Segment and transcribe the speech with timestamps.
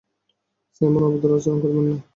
[0.75, 1.95] Simon, অভদ্র আচরণ করবেন না!